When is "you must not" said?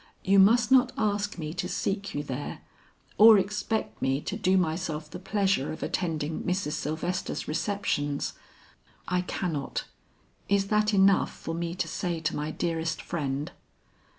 0.23-0.91